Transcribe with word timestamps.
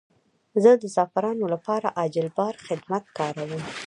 زه 0.63 0.71
د 0.81 0.83
زعفرانو 0.95 1.45
لپاره 1.53 1.87
عاجل 1.99 2.27
بار 2.37 2.53
خدمت 2.67 3.03
کاروم. 3.17 3.63